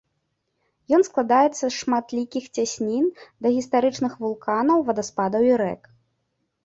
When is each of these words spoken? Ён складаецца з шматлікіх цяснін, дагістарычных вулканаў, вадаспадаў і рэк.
Ён 0.97 1.01
складаецца 1.09 1.59
з 1.59 1.69
шматлікіх 1.81 2.43
цяснін, 2.61 3.05
дагістарычных 3.47 4.17
вулканаў, 4.25 4.77
вадаспадаў 4.89 5.41
і 5.51 5.57
рэк. 5.65 5.81